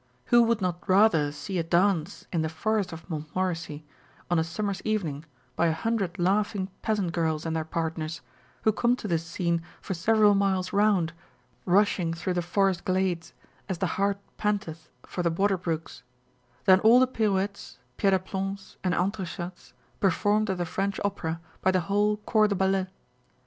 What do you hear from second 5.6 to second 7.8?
a hundred laughing peasant girls and their